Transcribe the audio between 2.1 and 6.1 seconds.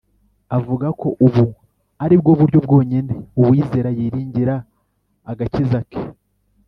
bwo buryo bwonyine uwizera yiringira agakiza ke.